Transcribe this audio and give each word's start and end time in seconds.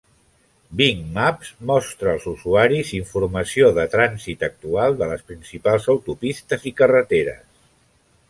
Bing 0.77 1.01
Maps 1.17 1.49
mostra 1.71 2.13
als 2.13 2.23
usuaris 2.31 2.93
informació 2.99 3.69
de 3.79 3.85
trànsit 3.93 4.45
actual 4.49 4.97
de 5.03 5.09
les 5.11 5.23
principals 5.33 5.87
autopistes 5.95 6.67
i 6.73 6.77
carreteres. 6.81 7.45